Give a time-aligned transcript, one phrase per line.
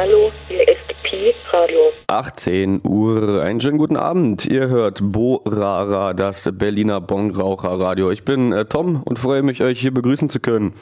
[0.00, 0.64] Hallo, hier
[1.02, 1.90] Pi Radio.
[2.06, 4.46] 18 Uhr, einen schönen guten Abend.
[4.46, 8.10] Ihr hört Bo Rara, das Berliner Bongraucher Radio.
[8.10, 10.72] Ich bin äh, Tom und freue mich, euch hier begrüßen zu können.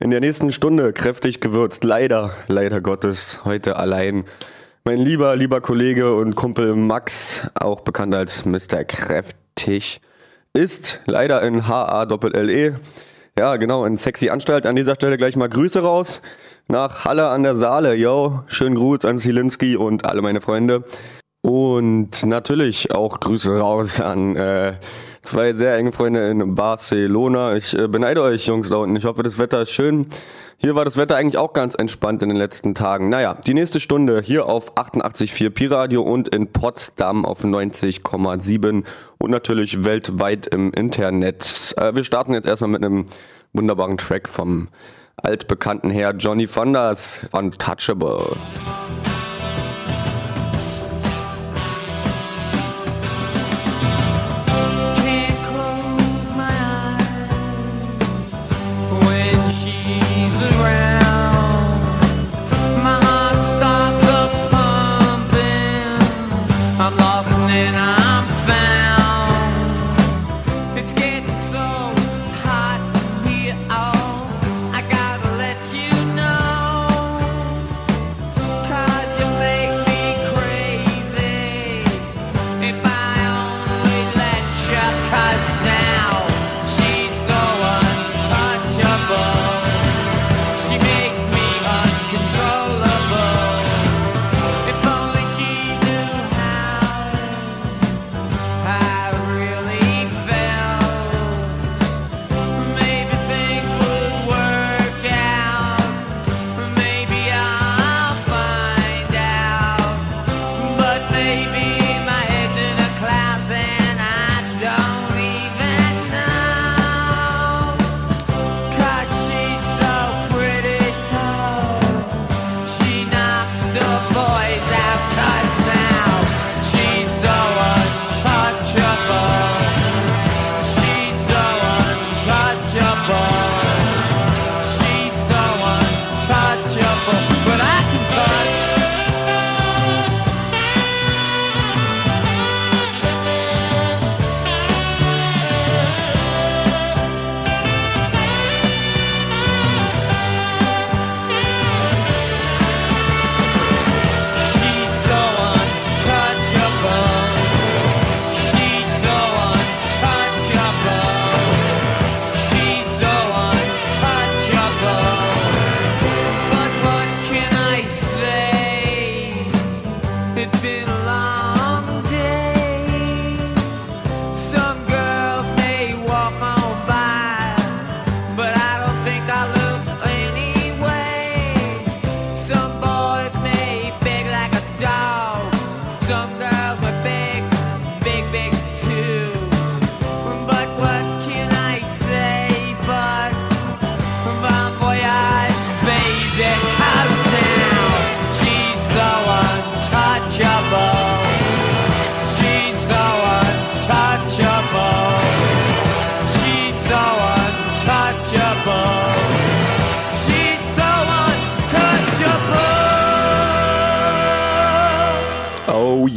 [0.00, 4.24] In der nächsten Stunde kräftig gewürzt, leider, leider Gottes, heute allein.
[4.82, 8.82] Mein lieber, lieber Kollege und Kumpel Max, auch bekannt als Mr.
[8.82, 10.00] Kräftig,
[10.52, 12.80] ist leider in HA-Doppel-LE.
[13.38, 14.66] Ja, genau, in sexy Anstalt.
[14.66, 16.20] An dieser Stelle gleich mal Grüße raus
[16.68, 17.94] nach Halle an der Saale.
[17.94, 20.84] Yo, schönen Gruß an Zielinski und alle meine Freunde.
[21.42, 24.74] Und natürlich auch Grüße raus an äh,
[25.22, 27.54] zwei sehr enge Freunde in Barcelona.
[27.54, 28.96] Ich äh, beneide euch, Jungs da unten.
[28.96, 30.06] Ich hoffe, das Wetter ist schön.
[30.56, 33.10] Hier war das Wetter eigentlich auch ganz entspannt in den letzten Tagen.
[33.10, 38.84] Naja, die nächste Stunde hier auf 88.4 Pi-Radio und in Potsdam auf 90,7
[39.18, 41.74] und natürlich weltweit im Internet.
[41.76, 43.04] Äh, wir starten jetzt erstmal mit einem
[43.52, 44.68] wunderbaren Track vom
[45.24, 48.36] altbekannten Herr Johnny Fonders, Untouchable.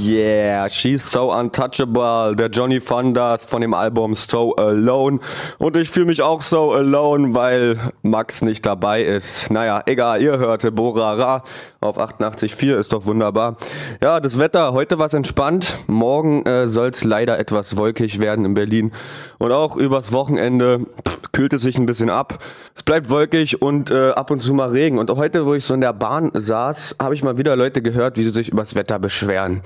[0.08, 2.36] Yeah, she's so untouchable.
[2.36, 5.20] Der Johnny Fondas von dem Album So Alone.
[5.58, 9.52] Und ich fühle mich auch so alone, weil Max nicht dabei ist.
[9.52, 11.44] Naja, egal, ihr hörte Borara
[11.82, 13.58] auf 88.4, ist doch wunderbar.
[14.02, 15.78] Ja, das Wetter, heute war entspannt.
[15.88, 18.92] Morgen äh, soll es leider etwas wolkig werden in Berlin.
[19.40, 22.44] Und auch übers Wochenende pff, kühlt es sich ein bisschen ab.
[22.76, 25.00] Es bleibt wolkig und äh, ab und zu mal Regen.
[25.00, 27.82] Und auch heute, wo ich so in der Bahn saß, habe ich mal wieder Leute
[27.82, 29.64] gehört, wie sie sich übers Wetter beschweren.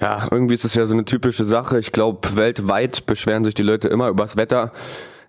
[0.00, 1.78] Ja, irgendwie ist es ja so eine typische Sache.
[1.78, 4.72] Ich glaube, weltweit beschweren sich die Leute immer übers Wetter.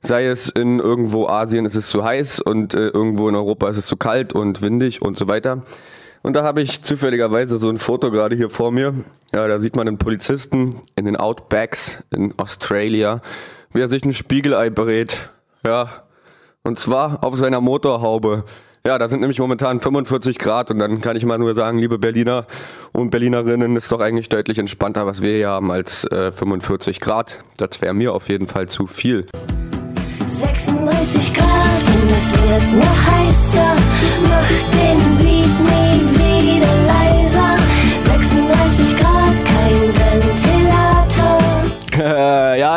[0.01, 3.77] Sei es in irgendwo Asien ist es zu heiß und äh, irgendwo in Europa ist
[3.77, 5.63] es zu kalt und windig und so weiter.
[6.21, 8.93] Und da habe ich zufälligerweise so ein Foto gerade hier vor mir.
[9.31, 13.21] Ja, da sieht man einen Polizisten in den Outbacks in Australia,
[13.73, 15.29] wie er sich ein Spiegelei berät.
[15.63, 16.03] Ja,
[16.63, 18.43] und zwar auf seiner Motorhaube.
[18.85, 21.97] Ja, da sind nämlich momentan 45 Grad und dann kann ich mal nur sagen, liebe
[21.97, 22.45] Berliner
[22.91, 27.43] und Berlinerinnen, ist doch eigentlich deutlich entspannter, was wir hier haben, als äh, 45 Grad.
[27.57, 29.25] Das wäre mir auf jeden Fall zu viel.
[30.27, 33.75] 36 Grad und es wird noch heißer.
[34.29, 37.14] Mach den Beat nie wieder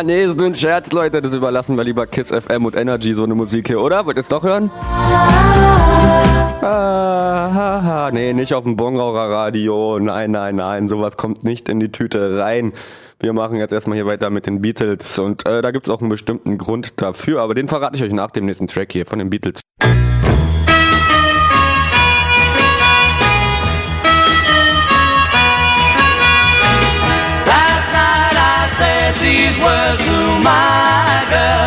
[0.05, 1.21] nee, ist nur ein Scherz, Leute.
[1.21, 4.07] Das überlassen wir lieber Kiss FM und Energy, so eine Musik hier, oder?
[4.07, 4.71] Wollt ihr es doch hören?
[6.61, 7.51] Ah,
[7.85, 8.11] ha.
[8.13, 9.99] Nee, nicht auf dem Bongraucher Radio.
[9.99, 10.89] Nein, nein, nein.
[10.89, 12.73] Sowas kommt nicht in die Tüte rein.
[13.21, 16.09] Wir machen jetzt erstmal hier weiter mit den Beatles und äh, da gibt's auch einen
[16.09, 19.29] bestimmten Grund dafür, aber den verrate ich euch nach dem nächsten Track hier von den
[19.29, 19.61] Beatles.
[29.29, 31.58] These words to my girl.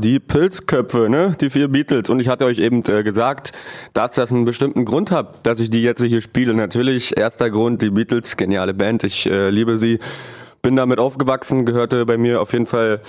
[0.00, 1.36] Die Pilzköpfe, ne?
[1.40, 2.10] Die vier Beatles.
[2.10, 3.52] Und ich hatte euch eben äh, gesagt,
[3.92, 6.54] dass das einen bestimmten Grund hat, dass ich die jetzt hier spiele.
[6.54, 9.98] Natürlich, erster Grund, die Beatles, geniale Band, ich äh, liebe sie.
[10.62, 13.00] Bin damit aufgewachsen, gehörte bei mir auf jeden Fall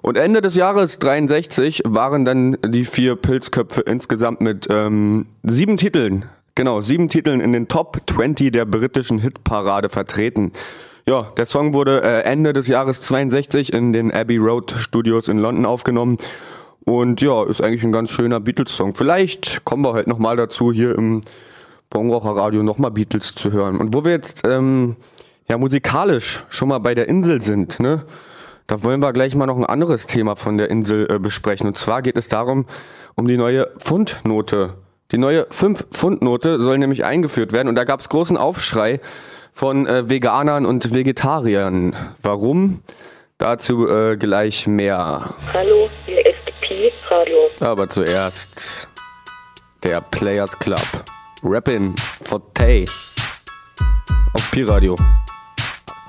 [0.00, 6.26] Und Ende des Jahres 63 waren dann die vier Pilzköpfe insgesamt mit ähm, sieben Titeln,
[6.54, 10.52] genau, sieben Titeln in den Top 20 der britischen Hitparade vertreten.
[11.08, 15.38] Ja, der Song wurde äh, Ende des Jahres 62 in den Abbey Road Studios in
[15.38, 16.18] London aufgenommen.
[16.84, 18.94] Und ja, ist eigentlich ein ganz schöner Beatles-Song.
[18.94, 21.22] Vielleicht kommen wir heute nochmal dazu, hier im
[21.90, 23.78] Bonrocher Radio nochmal Beatles zu hören.
[23.78, 24.96] Und wo wir jetzt ähm,
[25.48, 28.04] ja musikalisch schon mal bei der Insel sind, ne?
[28.68, 31.66] Da wollen wir gleich mal noch ein anderes Thema von der Insel äh, besprechen.
[31.66, 32.64] Und zwar geht es darum,
[33.16, 34.74] um die neue Pfundnote.
[35.10, 37.68] Die neue 5-Pfund-Note soll nämlich eingeführt werden.
[37.68, 39.00] Und da gab es großen Aufschrei
[39.52, 41.94] von äh, Veganern und Vegetariern.
[42.22, 42.80] Warum?
[43.36, 45.34] Dazu äh, gleich mehr.
[45.52, 46.21] Hallo, hier
[47.12, 47.46] Radio.
[47.60, 48.88] Aber zuerst
[49.82, 51.04] der Players Club.
[51.42, 52.86] Rappin' for Tay.
[54.32, 54.96] Auf Pi-Radio.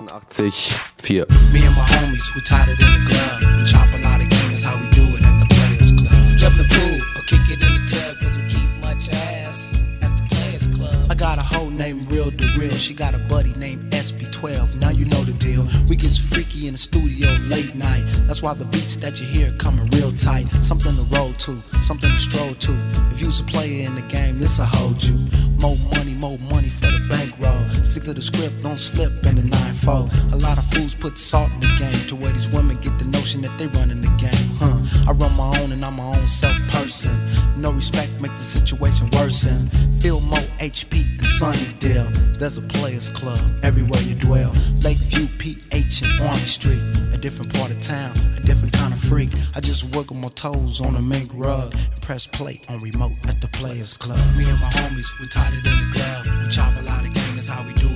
[0.08, 1.26] 88,4.
[1.52, 3.42] Me and my homies, we tied it in the club.
[3.58, 6.38] We chop a lot of game, is how we do it at the Players Club.
[6.38, 10.16] Jump the pool or kick it in the tub, cause we keep much ass at
[10.16, 11.12] the Players Club.
[11.12, 12.23] I got a hoe named Real
[12.54, 12.78] DeReal.
[12.78, 14.76] She got a buddy named SB12.
[14.76, 15.68] Now you know the deal.
[15.88, 18.04] We get freaky in the studio late night.
[18.28, 20.48] That's why the beats that you hear coming real tight.
[20.64, 22.78] Something to roll to, something to stroll to.
[23.12, 25.18] If you's a player in the game, this'll hold you.
[25.62, 27.70] More money, more money for the bankroll.
[27.86, 30.34] Stick to the script, don't slip in the 9-4.
[30.34, 33.06] A lot of fools put salt in the game to where these women get the
[33.06, 34.50] notion that they running the game.
[34.60, 34.80] Huh?
[35.08, 37.16] I run my own and I'm my own self person.
[37.56, 39.70] No respect make the situation worsen.
[40.04, 42.38] Feel more HP than Sunnydale.
[42.38, 44.52] There's a players club everywhere you dwell.
[44.82, 46.82] Lakeview, PH, and Orange Street.
[47.14, 49.30] A different part of town, a different kind of freak.
[49.56, 53.40] I just wiggle my toes on a mink rug and press play on remote at
[53.40, 54.20] the players club.
[54.38, 56.44] Me and my homies, we it in the club.
[56.44, 57.93] We chop a lot of game, that's how we do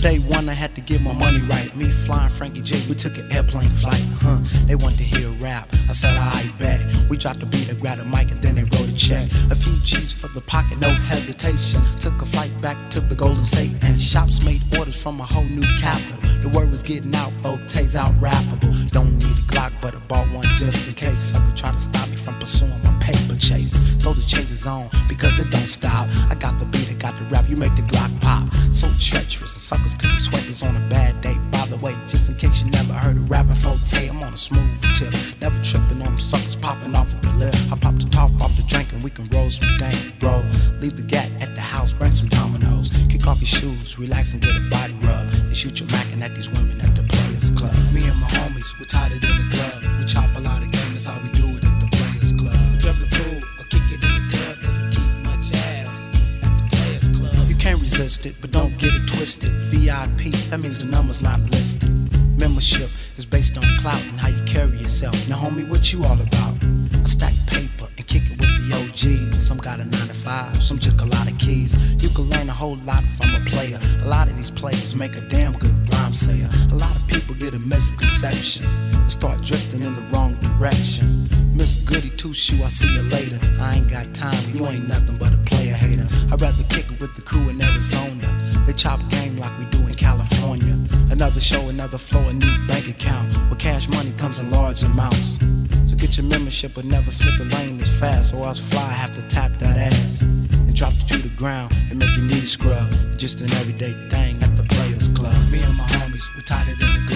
[0.00, 1.74] day one, I had to get my money right.
[1.76, 4.02] Me flying Frankie J, we took an airplane flight.
[4.20, 4.38] Huh?
[4.66, 5.68] They wanted to hear rap.
[5.88, 6.80] I said, I bet.
[7.10, 9.28] We dropped the beat, I grabbed a mic, and then they wrote a check.
[9.50, 11.82] A few G's for the pocket, no hesitation.
[11.98, 15.44] Took a flight back to the Golden State, and shops made orders from a whole
[15.44, 16.20] new capital.
[16.40, 18.90] The word was getting out, Forte's out rappable.
[18.90, 21.18] Don't need a Glock, but I bought one just in case.
[21.18, 22.99] Sucker try to stop me from pursuing my
[23.40, 23.96] chase.
[24.02, 26.08] So the chase is on because it don't stop.
[26.30, 28.52] I got the beat, I got the rap, you make the Glock pop.
[28.72, 31.36] So treacherous, and suckers couldn't sweat this on a bad day.
[31.50, 34.36] By the way, just in case you never heard of rapping Forte, I'm on a
[34.36, 35.14] smooth tip.
[35.40, 37.54] Never tripping on them suckers popping off of the lip.
[37.72, 40.44] I pop the top off the drink and we can roll some dank, bro.
[40.80, 42.90] Leave the gat at the house, bring some dominoes.
[43.08, 45.26] Kick off your shoes, relax and get a body rub.
[45.32, 47.74] And shoot your mackin' at these women at the Players Club.
[47.94, 49.98] Me and my homies, we're tighter than the club.
[49.98, 50.70] We chop a lot of
[58.00, 59.50] It, but don't get it twisted.
[59.68, 61.90] VIP, that means the number's not listed.
[62.40, 62.88] Membership
[63.18, 65.14] is based on clout and how you carry yourself.
[65.28, 66.54] Now, homie, what you all about?
[66.94, 69.46] I stack paper and kick it with the OGs.
[69.46, 71.74] Some got a 9 to 5, some took a lot of keys.
[72.02, 73.78] You can learn a whole lot from a player.
[74.00, 76.48] A lot of these players make a damn good rhyme sayer.
[76.72, 81.28] A lot of people get a misconception and start drifting in the wrong direction.
[81.54, 83.38] Miss Goody Two Shoe, I'll see you later.
[83.60, 85.59] I ain't got time, you ain't nothing but a player.
[86.32, 88.28] I'd rather kick it with the crew in Arizona.
[88.66, 90.78] They chop game like we do in California.
[91.10, 93.34] Another show, another flow, a new bank account.
[93.48, 95.38] Where cash money comes in large amounts.
[95.86, 99.12] So get your membership, but never slip the lane this fast, or else fly have
[99.16, 102.88] to tap that ass and drop it to the ground and make your knees scrub.
[103.18, 105.34] Just an everyday thing at the Players Club.
[105.50, 107.09] Me and my homies, we it in the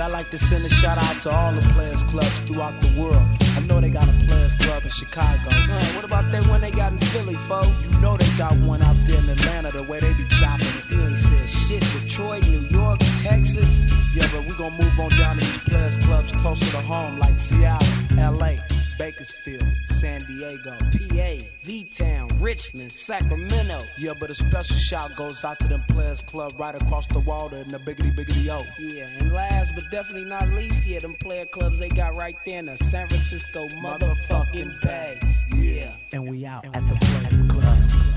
[0.00, 2.88] Yeah, I like to send a shout out to all the players clubs throughout the
[2.98, 3.20] world.
[3.54, 5.50] I know they got a players club in Chicago.
[5.50, 7.60] Man, what about that one they got in Philly, fo?
[7.82, 10.90] You know they got one out there in Atlanta, the way they be chopping it.
[10.90, 11.82] You ain't said shit.
[12.00, 13.68] Detroit, New York, Texas.
[14.16, 17.38] Yeah, but we gonna move on down to these players clubs closer to home, like
[17.38, 18.56] Seattle, LA,
[19.00, 23.80] Bakersfield, San Diego, PA, V-Town, Richmond, Sacramento.
[23.96, 27.56] Yeah, but a special shout goes out to them players club right across the water
[27.56, 28.62] in the biggity biggity O.
[28.78, 32.58] Yeah, and last but definitely not least, yeah, them player clubs they got right there
[32.58, 35.18] in the San Francisco motherfucking Bay.
[35.56, 35.92] Yeah.
[36.12, 38.09] And we out at the Players Club.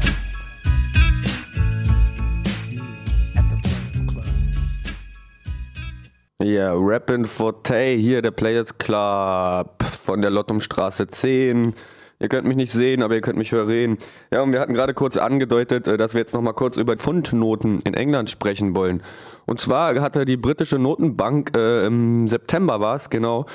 [6.44, 11.74] Ja, Rappin' Forte, hier der Players Club von der Lottumstraße 10.
[12.20, 13.98] Ihr könnt mich nicht sehen, aber ihr könnt mich hören.
[14.30, 17.80] Ja, und wir hatten gerade kurz angedeutet, äh, dass wir jetzt nochmal kurz über Pfundnoten
[17.86, 19.02] in England sprechen wollen.
[19.46, 23.46] Und zwar hatte die britische Notenbank äh, im September war es genau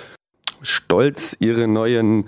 [0.62, 2.26] stolz ihre neuen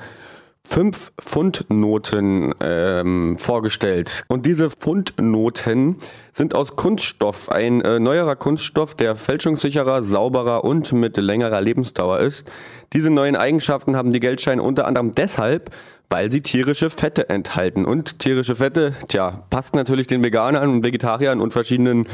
[0.67, 4.25] 5 Pfundnoten ähm, vorgestellt.
[4.29, 5.97] Und diese Pfundnoten
[6.33, 12.50] sind aus Kunststoff, ein äh, neuerer Kunststoff, der fälschungssicherer, sauberer und mit längerer Lebensdauer ist.
[12.93, 15.71] Diese neuen Eigenschaften haben die Geldscheine unter anderem deshalb,
[16.09, 17.85] weil sie tierische Fette enthalten.
[17.85, 22.07] Und tierische Fette, tja, passt natürlich den Veganern und Vegetariern und verschiedenen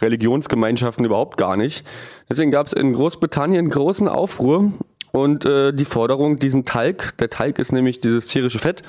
[0.00, 1.84] Religionsgemeinschaften überhaupt gar nicht.
[2.30, 4.72] Deswegen gab es in Großbritannien großen Aufruhr
[5.12, 8.82] und äh, die Forderung, diesen Talg, der Talg ist nämlich dieses tierische Fett,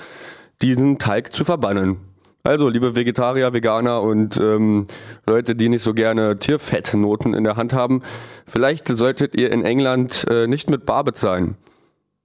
[0.62, 1.98] diesen Talg zu verbannen.
[2.44, 4.88] Also, liebe Vegetarier, Veganer und ähm,
[5.28, 8.02] Leute, die nicht so gerne Tierfettnoten in der Hand haben,
[8.48, 11.58] vielleicht solltet ihr in England äh, nicht mit Bar bezahlen.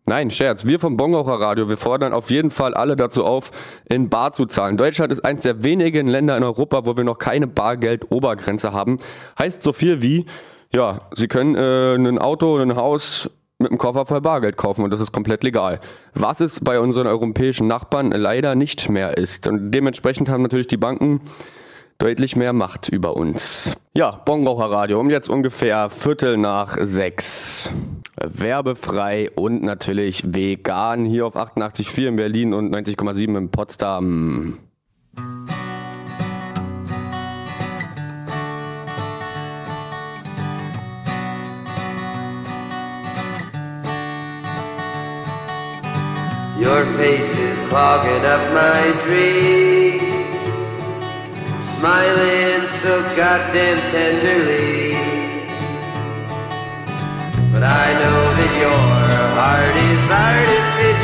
[0.07, 0.67] Nein, Scherz.
[0.67, 3.51] Wir vom Bongocher Radio, wir fordern auf jeden Fall alle dazu auf,
[3.89, 4.77] in Bar zu zahlen.
[4.77, 8.99] Deutschland ist eines der wenigen Länder in Europa, wo wir noch keine Bargeld-Obergrenze haben.
[9.39, 10.27] Heißt so viel wie,
[10.75, 14.93] ja, Sie können äh, ein Auto, ein Haus mit einem Koffer voll Bargeld kaufen und
[14.93, 15.81] das ist komplett legal.
[16.15, 19.47] Was es bei unseren europäischen Nachbarn leider nicht mehr ist.
[19.47, 21.21] Und dementsprechend haben natürlich die Banken
[21.99, 23.77] deutlich mehr Macht über uns.
[23.95, 27.71] Ja, Bongraucher Radio um jetzt ungefähr Viertel nach sechs.
[28.21, 34.59] Werbefrei und natürlich vegan hier auf 88,4 in Berlin und 90,7 in Potsdam.
[46.59, 49.99] Your face is clogging up my dream.
[51.79, 54.95] Smiling so goddamn tenderly.
[57.53, 58.79] But I know that your
[59.37, 59.95] heart is.
[60.07, 61.04] And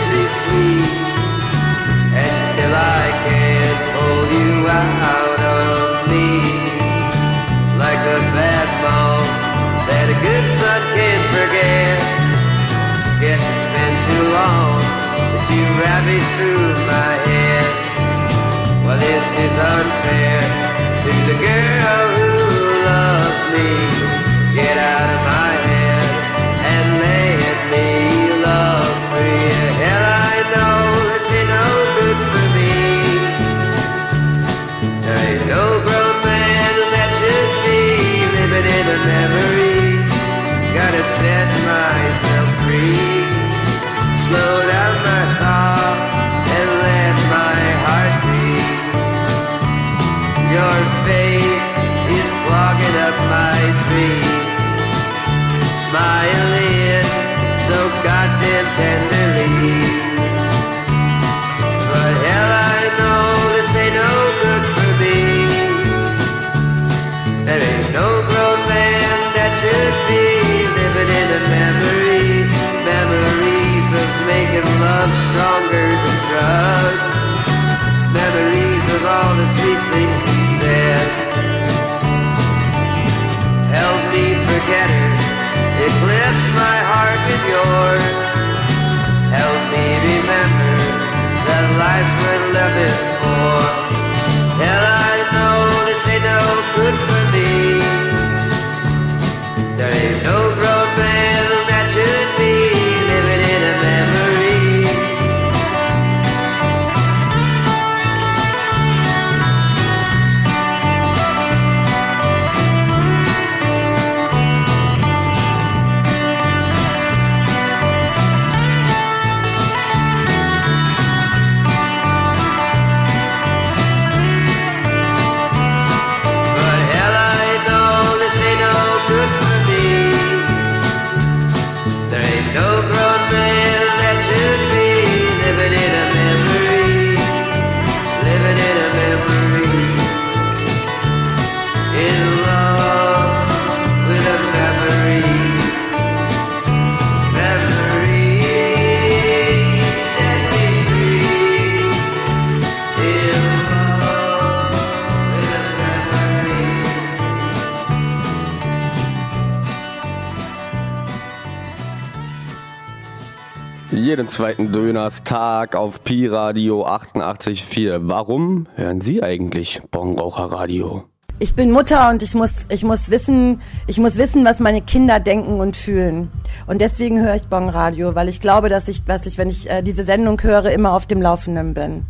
[164.30, 168.02] zweiten Dönerstag auf Pi Radio 88.4.
[168.02, 171.02] Warum hören Sie eigentlich Bongraucher Radio?
[171.40, 175.18] Ich bin Mutter und ich muss, ich muss wissen, ich muss wissen, was meine Kinder
[175.18, 176.30] denken und fühlen.
[176.68, 179.68] Und deswegen höre ich Bong Radio, weil ich glaube, dass ich, dass ich, wenn ich
[179.68, 182.06] äh, diese Sendung höre, immer auf dem Laufenden bin.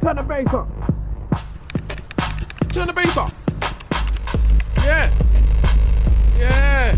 [0.00, 0.68] Turn the bass up.
[2.72, 3.28] Turn the bass up.
[4.84, 5.19] Yeah.
[6.40, 6.96] Yeah.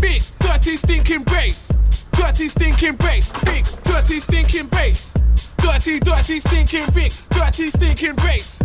[0.00, 1.72] Big, dirty, stinking bass.
[2.12, 3.32] Dirty, stinking bass.
[3.44, 5.14] Big, dirty, stinking bass.
[5.58, 7.12] Dirty, dirty, stinking big.
[7.30, 8.58] Dirty, stinking bass.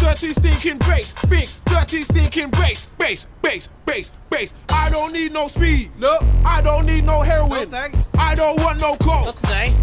[0.00, 1.14] Dirty, stinking bass.
[1.28, 2.86] Big, dirty, stinking bass.
[2.98, 4.54] Bass, bass, bass, bass.
[4.68, 5.90] I don't need no speed.
[5.98, 6.18] No.
[6.44, 7.70] I don't need no heroin.
[7.70, 8.08] No, thanks.
[8.18, 9.36] I don't want no coke.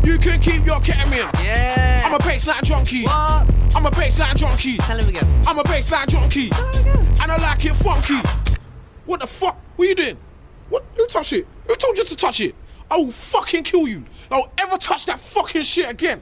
[0.04, 1.32] You can keep your ketamine.
[1.44, 2.04] Yeah.
[2.06, 3.04] I'm a baseline junkie.
[3.04, 3.50] What?
[3.76, 4.78] I'm a baseline junkie.
[4.78, 5.26] Tell him again.
[5.48, 6.48] I'm a baseline junkie.
[6.48, 7.08] Again.
[7.22, 8.22] And I like it funky.
[9.06, 9.58] What the fuck?
[9.76, 10.18] What are you doing?
[10.70, 10.84] What?
[10.96, 11.48] Who touched it?
[11.68, 12.56] Who told you to touch it?
[12.90, 14.04] I will fucking kill you.
[14.32, 16.22] I'll ever touch that fucking shit again.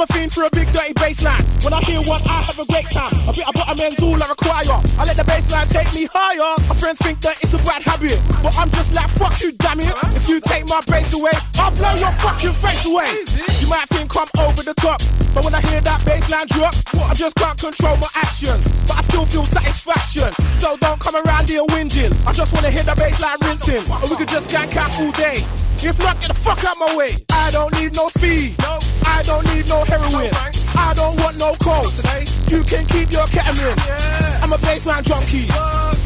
[0.00, 1.44] I'm a fiend for a big dirty bassline.
[1.62, 3.12] When I hear one, I have a great time.
[3.28, 4.80] A bit of bottomends all I require.
[4.96, 6.56] I let the bassline take me higher.
[6.64, 9.78] My friends think that it's a bad habit, but I'm just like fuck you, damn
[9.78, 9.92] it.
[10.16, 13.12] If you take my bass away, I'll blow your fucking face away.
[13.60, 15.04] You might think I'm over the top,
[15.36, 16.72] but when I hear that bassline drop,
[17.04, 18.64] I just can't control my actions.
[18.88, 20.32] But I still feel satisfaction.
[20.56, 22.16] So don't come around here whinging.
[22.24, 25.44] I just wanna hear the bassline rinsing, or we could just skank out all day.
[25.82, 27.16] If not, get the fuck out my way.
[27.32, 28.58] I don't need no speed.
[28.60, 28.78] No.
[29.06, 30.30] I don't need no heroin.
[30.30, 31.90] No, I don't want no coke.
[31.96, 32.24] Today.
[32.52, 33.76] You can keep your ketamine.
[33.86, 34.40] Yeah.
[34.42, 35.46] I'm a baseline junkie.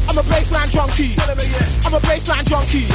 [0.07, 1.13] I'm a baseline junkie.
[1.85, 2.85] I'm a baseline junkie.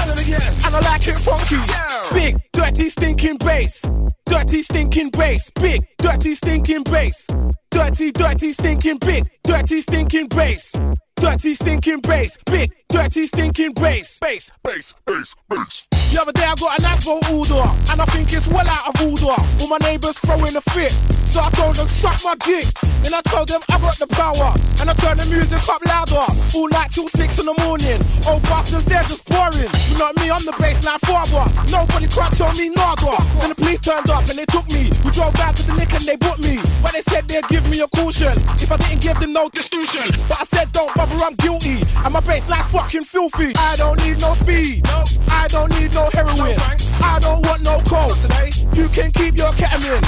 [0.65, 1.57] And I like it funky.
[1.57, 2.13] Yeah.
[2.15, 3.85] Big, dirty, stinking bass.
[4.25, 5.51] Dirty, stinking bass.
[5.61, 7.27] Big, dirty, stinking bass.
[7.71, 9.29] Dirty, dirty, stinking big.
[9.45, 10.73] Dirty, stinking bass.
[11.17, 12.39] Dirty, stinking bass.
[12.47, 14.19] Big, dirty, stinking bass.
[14.21, 15.90] Bass, bass, bass, bass.
[16.11, 18.99] The other day I got an boat order, and I think it's well out of
[18.99, 19.31] order.
[19.63, 20.91] All my neighbours throwing a fit,
[21.25, 22.67] so I told them suck my dick.
[23.07, 24.51] Then I told them I got the power.
[24.81, 26.27] and I turned the music up louder.
[26.55, 28.03] All night till six in the morning.
[28.27, 29.71] Old bastards, they're just boring.
[29.89, 31.47] You know me, I'm the baseline father.
[31.71, 33.17] Nobody can't tell me nada.
[33.41, 34.91] Then the police turned up and they took me.
[35.05, 36.59] We drove down to the nick and they booked me.
[36.83, 40.11] But they said they'd give me a caution if I didn't give them no distortion.
[40.29, 41.81] But I said, don't bother, I'm guilty.
[42.05, 43.55] And my baseline's fucking filthy.
[43.57, 44.83] I don't need no speed.
[45.31, 46.57] I don't need no heroin.
[47.03, 48.51] I don't want no coke today.
[48.75, 50.03] You can keep your ketamine.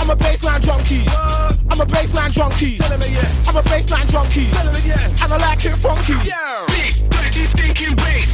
[0.00, 1.04] I'm a baseline junkie.
[1.70, 2.78] I'm a baseline junkie.
[3.48, 4.48] I'm a baseline junkie.
[5.22, 6.14] And I like it funky.
[6.68, 8.26] Big, dirty, stinking bass.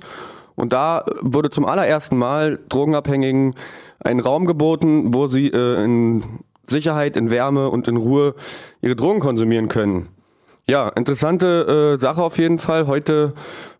[0.55, 3.55] Und da wurde zum allerersten Mal Drogenabhängigen
[4.03, 6.23] ein Raum geboten, wo sie äh, in
[6.67, 8.35] Sicherheit, in Wärme und in Ruhe
[8.81, 10.09] ihre Drogen konsumieren können.
[10.67, 12.87] Ja, interessante äh, Sache auf jeden Fall.
[12.87, 13.33] Heute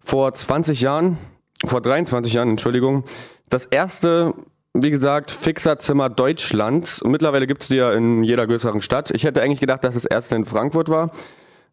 [0.04, 1.18] vor 20 Jahren,
[1.66, 3.04] vor 23 Jahren, Entschuldigung,
[3.50, 4.34] das erste,
[4.74, 7.04] wie gesagt, Fixerzimmer Deutschlands.
[7.04, 9.12] Mittlerweile gibt's die ja in jeder größeren Stadt.
[9.12, 11.12] Ich hätte eigentlich gedacht, dass das erste in Frankfurt war.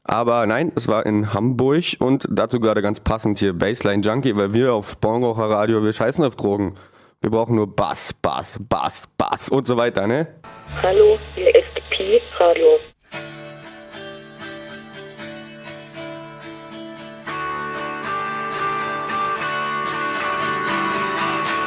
[0.04, 4.54] Aber nein, es war in Hamburg und dazu gerade ganz passend hier Baseline Junkie, weil
[4.54, 6.76] wir auf Bongocher Radio, wir scheißen auf Drogen.
[7.20, 10.34] Wir brauchen nur Bass, Bass, Bass, Bass und so weiter, ne?
[10.80, 12.76] Hallo, hier ist Pi Radio.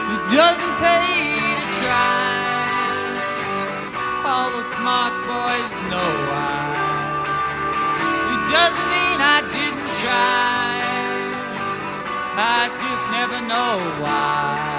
[0.07, 2.31] It doesn't pay to try.
[4.23, 6.79] All the smart boys know why.
[8.31, 10.79] It doesn't mean I didn't try.
[12.37, 14.70] I just never know why.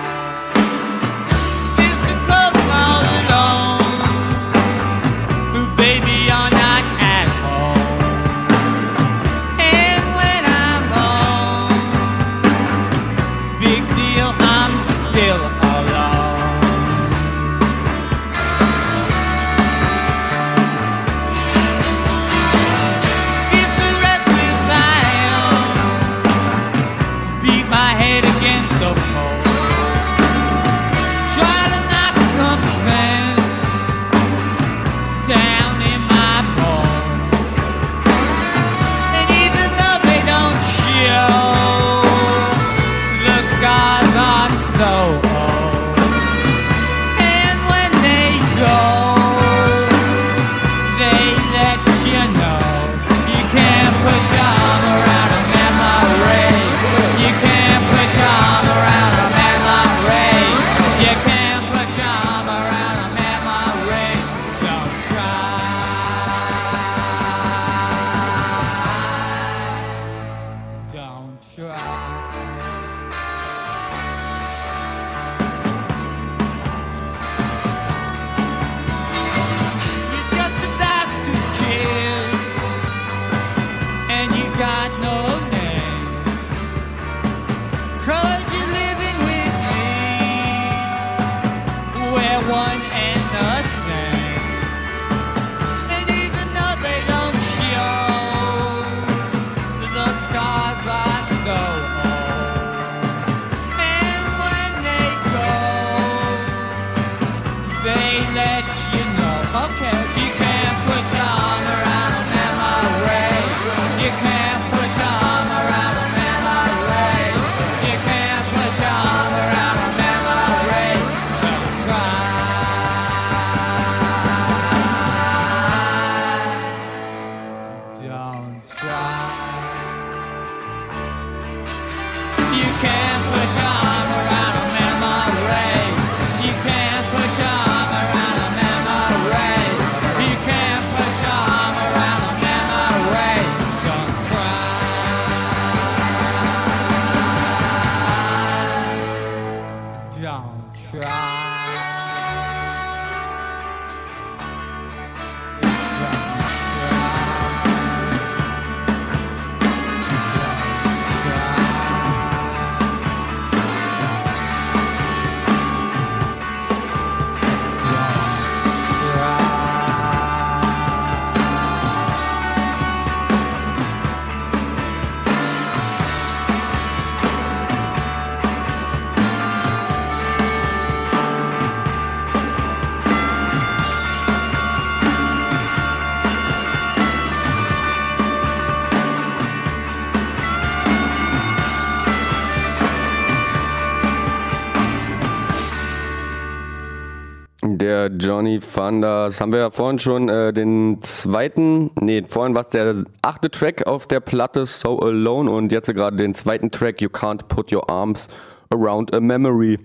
[198.22, 199.40] Johnny Thunders.
[199.40, 203.86] Haben wir ja vorhin schon äh, den zweiten, nee, vorhin war es der achte Track
[203.86, 207.90] auf der Platte So Alone und jetzt gerade den zweiten Track You Can't Put Your
[207.90, 208.28] Arms
[208.70, 209.78] Around a Memory.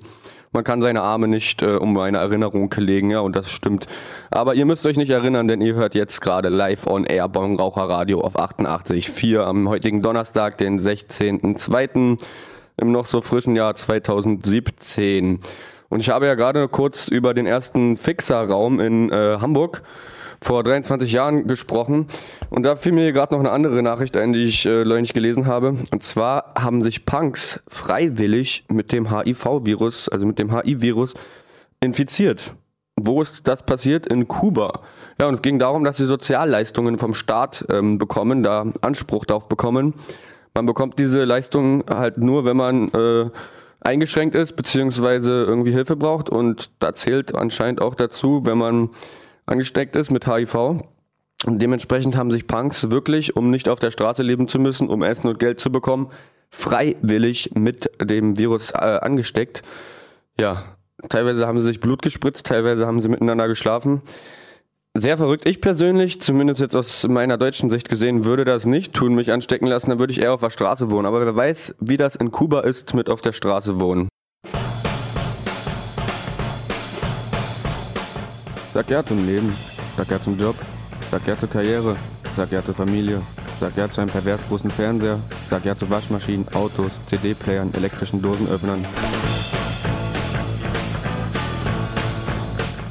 [0.54, 3.88] Man kann seine Arme nicht äh, um eine Erinnerung legen, ja, und das stimmt.
[4.30, 7.90] Aber ihr müsst euch nicht erinnern, denn ihr hört jetzt gerade live on Air Bongraucher
[7.90, 12.24] Radio auf 88.4 am heutigen Donnerstag, den 16.02.
[12.78, 15.40] im noch so frischen Jahr 2017.
[15.90, 19.84] Und ich habe ja gerade kurz über den ersten Fixer-Raum in äh, Hamburg
[20.42, 22.08] vor 23 Jahren gesprochen.
[22.50, 25.46] Und da fiel mir gerade noch eine andere Nachricht ein, die ich äh, neulich gelesen
[25.46, 25.76] habe.
[25.92, 31.14] Und zwar haben sich Punks freiwillig mit dem HIV-Virus, also mit dem HIV-Virus,
[31.80, 32.54] infiziert.
[33.00, 34.08] Wo ist das passiert?
[34.08, 34.82] In Kuba.
[35.20, 39.48] Ja, und es ging darum, dass sie Sozialleistungen vom Staat ähm, bekommen, da Anspruch darauf
[39.48, 39.94] bekommen.
[40.56, 43.30] Man bekommt diese Leistungen halt nur, wenn man äh,
[43.80, 46.30] eingeschränkt ist, beziehungsweise irgendwie Hilfe braucht.
[46.30, 48.90] Und da zählt anscheinend auch dazu, wenn man
[49.46, 50.82] angesteckt ist mit HIV.
[51.46, 55.04] Und dementsprechend haben sich Punks wirklich, um nicht auf der Straße leben zu müssen, um
[55.04, 56.10] Essen und Geld zu bekommen,
[56.50, 59.62] freiwillig mit dem Virus äh, angesteckt.
[60.40, 60.76] Ja,
[61.10, 64.02] teilweise haben sie sich Blut gespritzt, teilweise haben sie miteinander geschlafen.
[65.00, 65.46] Sehr verrückt.
[65.46, 69.68] Ich persönlich, zumindest jetzt aus meiner deutschen Sicht gesehen, würde das nicht tun, mich anstecken
[69.68, 69.92] lassen.
[69.92, 71.06] Dann würde ich eher auf der Straße wohnen.
[71.06, 74.10] Aber wer weiß, wie das in Kuba ist mit auf der Straße wohnen.
[78.74, 79.54] Sag ja zum Leben,
[79.98, 80.56] sag ja zum Job,
[81.12, 81.96] sag ja zur Karriere,
[82.36, 83.22] sag ja zur Familie,
[83.60, 88.84] sag ja zu einem pervers großen Fernseher, sag ja zu Waschmaschinen, Autos, CD-Playern, elektrischen Dosenöffnern.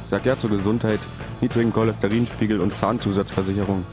[0.09, 0.99] Sag ja zur Gesundheit,
[1.41, 3.85] niedrigen Cholesterinspiegel und Zahnzusatzversicherung.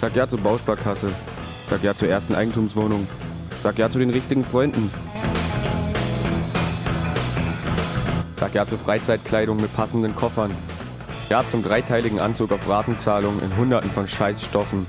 [0.00, 1.08] Sag ja zur Bausparkasse,
[1.68, 3.06] sag ja zur ersten Eigentumswohnung,
[3.62, 4.90] sag ja zu den richtigen Freunden.
[8.36, 10.50] Sag ja zur Freizeitkleidung mit passenden Koffern.
[11.28, 14.86] Ja zum dreiteiligen Anzug auf Ratenzahlung in hunderten von Scheißstoffen.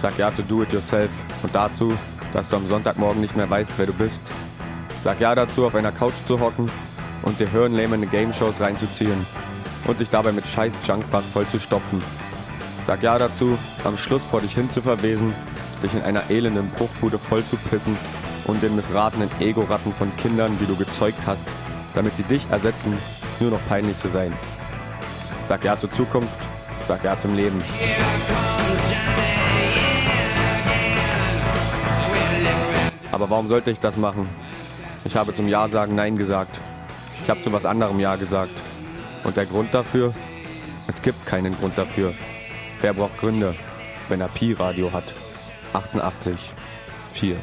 [0.00, 1.10] Sag ja zu Do-It-Yourself
[1.42, 1.92] und dazu,
[2.32, 4.20] dass du am Sonntagmorgen nicht mehr weißt, wer du bist.
[5.04, 6.70] Sag ja dazu, auf einer Couch zu hocken
[7.24, 9.26] und dir hirnlähmende Game-Shows reinzuziehen
[9.86, 12.02] und dich dabei mit scheiß Junkbars voll zu stopfen.
[12.86, 15.34] Sag ja dazu, am Schluss vor dich hin zu verwesen,
[15.82, 17.94] dich in einer elenden Bruchbude voll zu pissen
[18.46, 21.42] und den missratenen Ego-Ratten von Kindern, die du gezeugt hast,
[21.92, 22.96] damit sie dich ersetzen,
[23.40, 24.32] nur noch peinlich zu sein.
[25.50, 26.38] Sag ja zur Zukunft,
[26.88, 27.62] sag ja zum Leben.
[33.12, 34.26] Aber warum sollte ich das machen?
[35.04, 36.60] Ich habe zum Ja sagen Nein gesagt.
[37.22, 38.62] Ich habe zu was anderem Ja gesagt.
[39.22, 40.14] Und der Grund dafür?
[40.86, 42.12] Es gibt keinen Grund dafür.
[42.80, 43.54] Wer braucht Gründe,
[44.08, 45.14] wenn er Pi-Radio hat?
[45.72, 46.34] 88,
[47.12, 47.36] 4.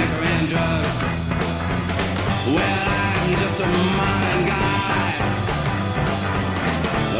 [0.00, 1.02] Liquor and drugs.
[2.54, 2.88] Well,
[3.20, 3.66] I'm just a
[3.98, 5.10] modern guy.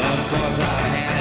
[0.00, 1.19] Of course, had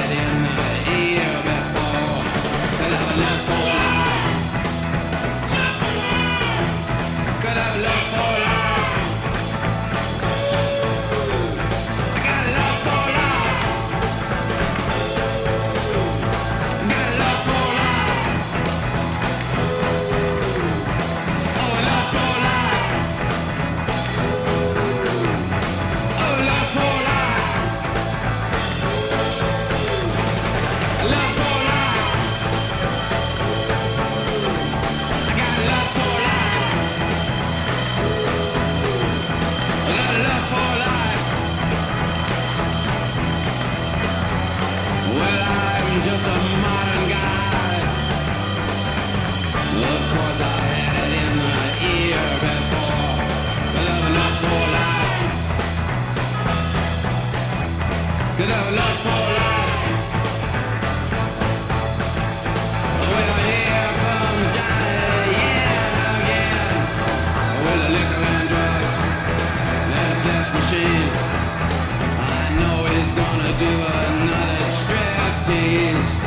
[73.57, 76.18] do another striptease.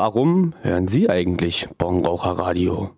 [0.00, 2.88] Warum hören Sie eigentlich Bongraucherradio?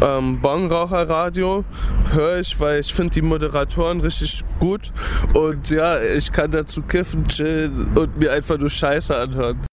[0.00, 1.64] Ähm, Bongraucherradio
[2.12, 4.90] höre ich, weil ich finde die Moderatoren richtig gut
[5.34, 9.66] und ja, ich kann dazu kiffen, chillen und mir einfach nur Scheiße anhören.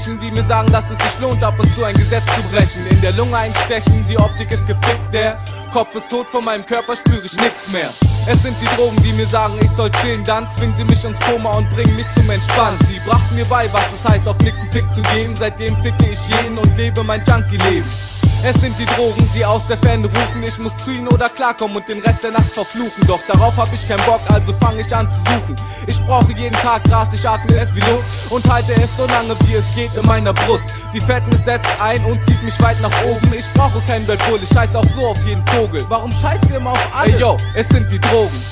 [0.00, 2.86] Sprechen, die mir sagen, dass es sich lohnt, ab und zu ein Gesetz zu brechen.
[2.86, 5.38] In der Lunge einstechen, die Optik ist gefickt, der
[5.72, 7.90] Kopf ist tot, von meinem Körper spüre ich nix mehr.
[8.26, 11.18] Es sind die Drogen, die mir sagen, ich soll chillen, dann zwingen sie mich ins
[11.20, 12.78] Koma und bringen mich zum Entspannen.
[12.86, 15.34] Sie brachten mir bei, was es heißt, auf nix einen Fick zu geben.
[15.36, 18.19] Seitdem ficke ich jeden und lebe mein Junkie-Leben.
[18.42, 21.76] Es sind die Drogen, die aus der Ferne rufen, ich muss zu ihnen oder klarkommen
[21.76, 23.06] und den Rest der Nacht verfluchen.
[23.06, 25.56] Doch darauf hab ich keinen Bock, also fange ich an zu suchen.
[25.86, 29.36] Ich brauche jeden Tag Gras, ich atme es wie Luft und halte es so lange
[29.44, 30.64] wie es geht in meiner Brust.
[30.94, 33.30] Die Fettnis setzt ein und zieht mich weit nach oben.
[33.38, 35.84] Ich brauche keinen Red Bull, ich scheiß auch so auf jeden Vogel.
[35.88, 37.12] Warum scheißt ihr immer auf alle?
[37.12, 38.42] Ey yo, es sind die Drogen.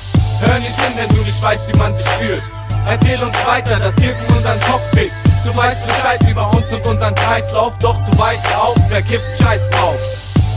[0.40, 2.42] Hör nicht hin, wenn du nicht weißt, wie man sich fühlt.
[2.86, 5.27] Erzähl uns weiter, das Gift in unseren Kopf fickt.
[5.44, 9.68] Du weißt Bescheid über uns und unseren Kreislauf, doch du weißt auch, wer kippt Scheiß
[9.70, 9.96] drauf.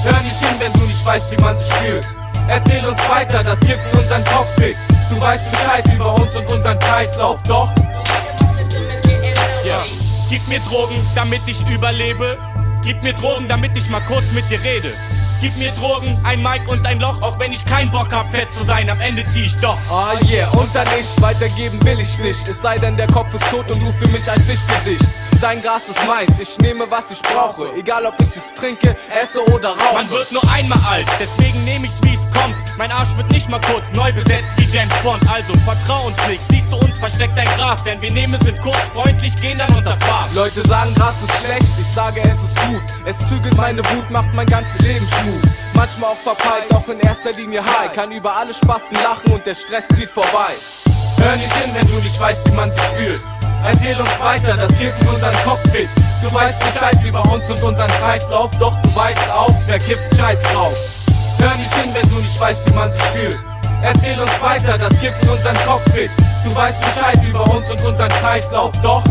[0.04, 2.08] Hör nicht hin, wenn du nicht weißt, wie man sich fühlt.
[2.48, 4.78] Erzähl uns weiter, das Gift in unseren Kopf fickt.
[5.10, 7.70] Du weißt Bescheid über uns und unseren Kreislauf, doch
[9.66, 9.84] Ja.
[10.30, 12.38] Gib mir Drogen, damit ich überlebe.
[12.84, 14.94] Gib mir Drogen, damit ich mal kurz mit dir rede.
[15.42, 18.54] Gib mir Drogen, ein Mic und ein Loch, auch wenn ich keinen Bock hab, fett
[18.54, 19.78] zu sein, am Ende zieh ich doch.
[19.90, 22.48] Ah yeah, und dann ich, weitergeben will ich nicht.
[22.48, 25.04] Es sei denn, der Kopf ist tot und du für mich ein Fischgesicht.
[25.42, 27.74] Dein Gras ist meins, ich nehme was ich brauche.
[27.76, 29.96] Egal ob ich es trinke, esse oder rauche.
[29.96, 32.56] Man wird nur einmal alt, deswegen nehm ich's wie es kommt.
[32.78, 35.22] Mein Arsch wird nicht mal kurz neu besetzt wie James Bond.
[35.30, 37.84] Also vertrau uns nicht, siehst du uns, versteck dein Gras.
[37.84, 40.34] Denn wir nehmen sind kurz, freundlich, gehen dann und das war's.
[40.34, 42.84] Leute sagen, Gras ist schlecht, ich sage, es ist gut.
[43.06, 45.42] Es zügelt meine Wut, macht mein ganzes Leben schmut.
[45.74, 47.94] Manchmal auch verpeilt, doch in erster Linie high.
[47.94, 50.54] Kann über alle Spasten lachen und der Stress zieht vorbei.
[51.18, 53.22] Hör nicht hin, wenn du nicht weißt, wie man sich fühlt.
[53.64, 55.90] Erzähl uns weiter, das Gift in unseren Kopf fickt.
[56.24, 60.42] Du weißt Bescheid über uns und unseren Kreislauf, doch du weißt auch, wer kippt Scheiß
[60.44, 60.74] drauf.
[61.42, 63.40] Hör nicht hin, wenn du nicht weißt, wie man sich fühlt.
[63.82, 66.14] Erzähl uns weiter, das Gift in unseren Kopf fickt.
[66.46, 69.04] Du weißt Bescheid über uns und unseren Kreislauf, doch.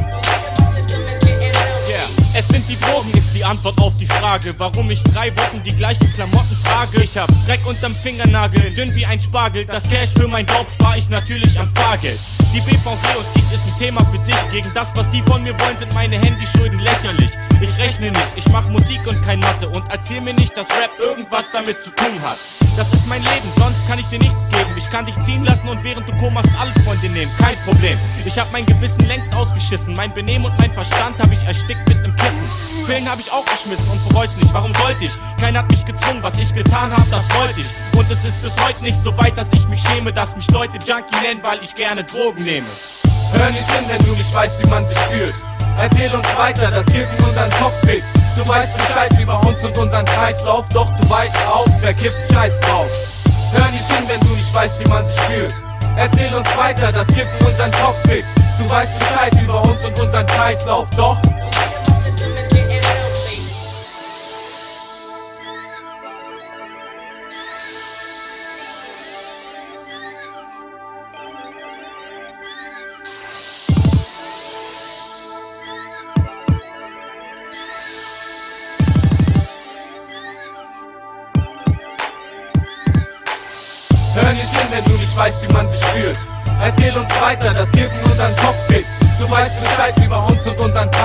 [2.33, 5.74] Es sind die Drogen, ist die Antwort auf die Frage, warum ich drei Wochen die
[5.74, 7.03] gleichen Klamotten trage.
[7.03, 9.66] Ich hab Dreck unterm Fingernagel, dünn wie ein Spargel.
[9.66, 12.18] Das Cash für mein Job spar ich natürlich am Fahrgeld.
[12.55, 14.37] Die BVG und ich ist ein Thema für sich.
[14.53, 17.31] Gegen das, was die von mir wollen, sind meine Handyschulden lächerlich.
[17.62, 20.90] Ich rechne nicht, ich mach Musik und kein Mathe und erzähl mir nicht, dass Rap
[20.98, 22.38] irgendwas damit zu tun hat.
[22.74, 24.70] Das ist mein Leben, sonst kann ich dir nichts geben.
[24.78, 27.98] Ich kann dich ziehen lassen und während du kommst alles von dir nehmen, kein Problem.
[28.24, 32.00] Ich hab mein Gewissen längst ausgeschissen, mein Benehmen und mein Verstand hab ich erstickt mit
[32.00, 32.86] nem Kissen.
[32.86, 35.12] Pillen hab ich auch geschmissen und bereu's nicht, warum sollte ich?
[35.38, 37.98] Keiner hat mich gezwungen, was ich getan hab, das wollte ich.
[37.98, 40.78] Und es ist bis heute nicht so weit, dass ich mich schäme, dass mich Leute
[40.78, 42.66] Junkie nennen, weil ich gerne Drogen nehme.
[43.32, 45.34] Hör nicht hin, wenn du nicht weißt, wie man sich fühlt.
[45.78, 48.04] Erzähl uns weiter, das Gift in unseren Kopf fickt.
[48.36, 52.58] Du weißt Bescheid über uns und unseren Kreislauf, doch du weißt auch, wer kippt Scheiß
[52.60, 52.88] drauf.
[53.52, 55.54] Hör nicht hin, wenn du nicht weißt, wie man sich fühlt.
[55.96, 58.26] Erzähl uns weiter, das Gift in unseren Kopf fickt.
[58.58, 61.20] Du weißt Bescheid über uns und unseren Kreislauf, doch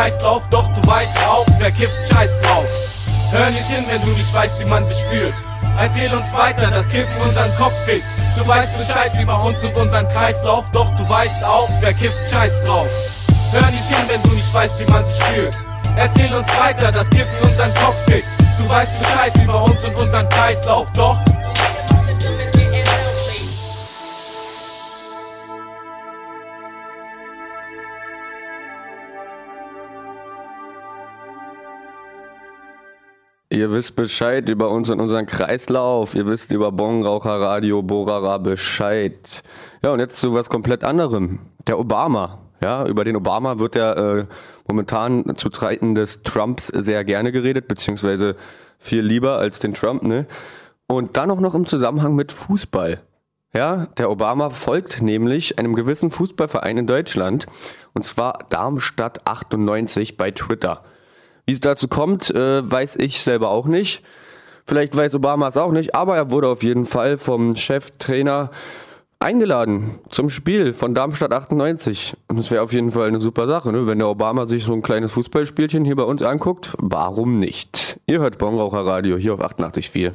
[0.06, 2.66] unseren Kreislauf, doch du weißt auch, wer kippt Scheiß drauf.
[3.32, 5.34] Hör nicht hin, wenn du nicht weißt, wie man sich fühlt.
[5.80, 8.06] Erzähl uns weiter, das Gift in unseren Kopf fickt.
[8.38, 12.64] Du weißt Bescheid über uns und unseren Kreislauf, doch du weißt auch, wer kippt Scheiß
[12.66, 12.88] drauf.
[13.52, 15.58] Hör nicht hin, wenn du nicht weißt, wie man sich fühlt.
[15.98, 18.28] Erzähl uns weiter, das Gift in unseren Kopf fickt.
[18.60, 21.18] Du weißt Bescheid über uns und unseren Kreislauf, doch
[33.56, 36.14] Ihr wisst Bescheid über uns und unseren Kreislauf.
[36.14, 39.44] Ihr wisst über Bongraucher Radio Borara Bescheid.
[39.82, 41.40] Ja, und jetzt zu was komplett anderem.
[41.66, 42.40] Der Obama.
[42.62, 44.26] Ja, über den Obama wird ja äh,
[44.68, 48.36] momentan zu Zeiten des Trumps sehr gerne geredet, beziehungsweise
[48.78, 50.26] viel lieber als den Trump, ne?
[50.88, 53.04] Und dann auch noch im Zusammenhang mit Fußball.
[53.54, 57.46] Ja, der Obama folgt nämlich einem gewissen Fußballverein in Deutschland,
[57.94, 60.84] und zwar Darmstadt 98 bei Twitter.
[61.46, 64.04] Wie es dazu kommt, äh, weiß ich selber auch nicht.
[64.68, 68.50] Vielleicht weiß Obama es auch nicht, aber er wurde auf jeden Fall vom Cheftrainer
[69.20, 72.16] eingeladen zum Spiel von Darmstadt 98.
[72.28, 73.86] Und das wäre auf jeden Fall eine super Sache, ne?
[73.88, 76.74] wenn der Obama sich so ein kleines Fußballspielchen hier bei uns anguckt.
[76.78, 78.00] Warum nicht?
[78.08, 80.14] Ihr hört Bonraucher Radio hier auf 88.4.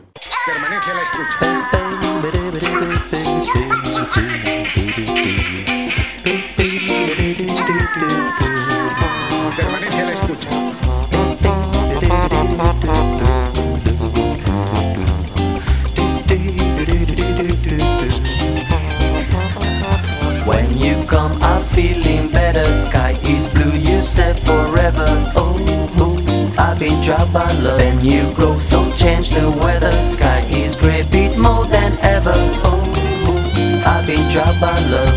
[24.96, 25.56] Oh,
[25.98, 27.78] oh, I've been dropped by love.
[27.78, 29.92] Then you go, so change the weather.
[29.92, 32.32] Sky is gray, beat more than ever.
[32.64, 32.82] Oh,
[33.28, 35.14] oh, I've been dropped by love.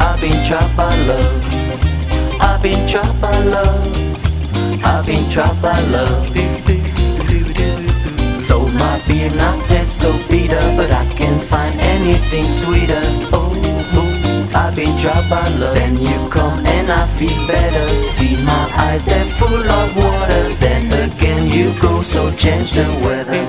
[0.00, 2.40] I've been dropped by love.
[2.40, 4.84] I've been dropped by love.
[4.84, 6.28] I've been dropped by love.
[8.40, 13.00] So my beer not taste so bitter, but I can find anything sweeter.
[13.32, 13.51] Oh,
[14.54, 15.74] I've been dropped by love.
[15.74, 17.88] Then you come and I feel better.
[17.88, 20.54] See my eyes, they're full of water.
[20.60, 23.42] Then again you go, so change the weather.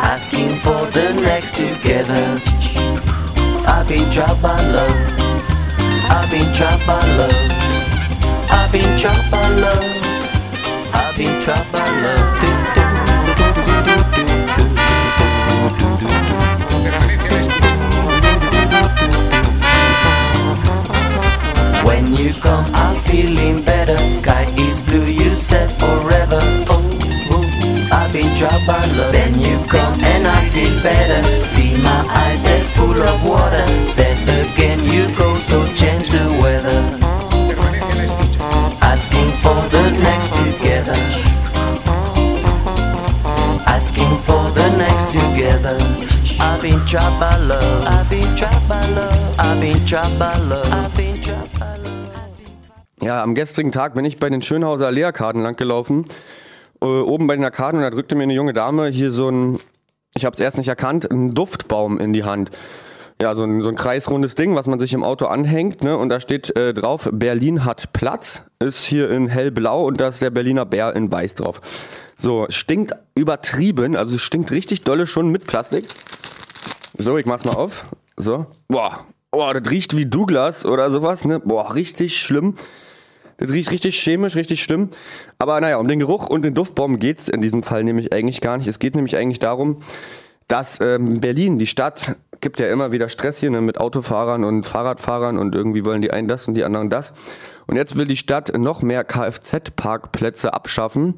[0.00, 2.40] Asking for the next together.
[3.66, 4.96] I've been dropped by love.
[6.10, 7.34] I've been trapped by love.
[8.50, 9.84] I've been trapped by love.
[10.92, 12.39] I've been trapped by love.
[21.84, 23.96] When you come, I'm feeling better.
[23.98, 26.40] Sky is blue, you said forever.
[26.68, 26.82] Oh,
[27.32, 29.12] oh, I've been trapped by love.
[29.12, 31.22] Then you come and I feel better.
[31.24, 33.64] See my eyes, they're full of water.
[33.96, 36.80] Then again you go, so change the weather.
[38.82, 40.98] Asking for the next together.
[43.66, 45.78] Asking for the next together.
[46.40, 47.86] I've been trapped by love.
[47.86, 49.38] I've been trapped by love.
[49.38, 51.09] I've been trapped by love.
[53.02, 56.04] Ja, am gestrigen Tag bin ich bei den Schönhauser Allee-Arkaden langgelaufen.
[56.82, 59.58] Äh, oben bei den Arkaden und da drückte mir eine junge Dame hier so ein,
[60.14, 62.50] ich habe es erst nicht erkannt, einen Duftbaum in die Hand.
[63.20, 65.96] Ja, so ein, so ein kreisrundes Ding, was man sich im Auto anhängt, ne?
[65.96, 70.20] Und da steht äh, drauf, Berlin hat Platz, ist hier in hellblau und da ist
[70.22, 71.60] der Berliner Bär in weiß drauf.
[72.16, 75.86] So, stinkt übertrieben, also stinkt richtig dolle schon mit Plastik.
[76.98, 77.84] So, ich mach's mal auf.
[78.16, 78.46] So.
[78.68, 79.06] Boah.
[79.30, 81.40] Boah, das riecht wie Douglas oder sowas, ne?
[81.40, 82.56] Boah, richtig schlimm.
[83.40, 84.90] Das riecht richtig chemisch, richtig schlimm.
[85.38, 88.58] Aber naja, um den Geruch und den Duftbaum geht's in diesem Fall nämlich eigentlich gar
[88.58, 88.66] nicht.
[88.66, 89.78] Es geht nämlich eigentlich darum,
[90.46, 94.64] dass ähm, Berlin, die Stadt, gibt ja immer wieder Stress hier ne, mit Autofahrern und
[94.64, 97.12] Fahrradfahrern und irgendwie wollen die einen das und die anderen das.
[97.66, 101.14] Und jetzt will die Stadt noch mehr Kfz-Parkplätze abschaffen,